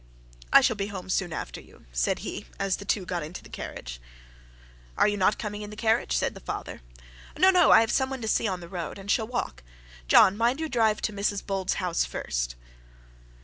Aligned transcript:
'I 0.51 0.61
shall 0.61 0.75
be 0.75 0.87
home 0.87 1.11
soon 1.11 1.31
after 1.31 1.61
you,' 1.61 1.85
said 1.91 2.17
he, 2.25 2.47
as 2.59 2.77
the 2.77 2.85
two 2.85 3.05
got 3.05 3.21
into 3.21 3.43
the 3.43 3.51
carriage. 3.51 4.01
'Are 4.97 5.07
you 5.07 5.15
not 5.15 5.37
coming 5.37 5.61
in 5.61 5.69
the 5.69 5.75
carriage?' 5.75 6.17
said 6.17 6.33
the 6.33 6.39
father. 6.39 6.81
'No, 7.37 7.51
no; 7.51 7.69
I 7.69 7.81
have 7.81 7.91
some 7.91 8.09
one 8.09 8.21
to 8.23 8.27
see 8.27 8.47
on 8.47 8.61
the 8.61 8.67
road, 8.67 8.97
and 8.97 9.11
shall 9.11 9.27
walk. 9.27 9.61
John, 10.07 10.35
mind 10.35 10.59
you 10.59 10.69
drive 10.69 11.01
to 11.03 11.13
Mrs 11.13 11.45
Bold's 11.45 11.75
house 11.75 12.03
first.' 12.03 12.55